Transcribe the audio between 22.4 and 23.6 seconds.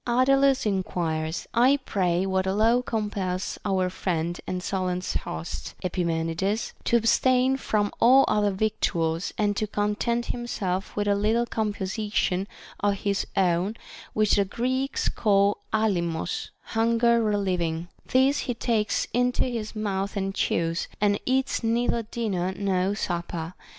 nor supper.